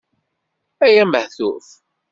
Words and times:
Ay 0.85 0.95
amehtuf! 1.03 1.67